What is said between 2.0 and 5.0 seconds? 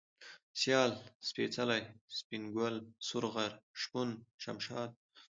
سپين گل، سورغر، شپون، شمشاد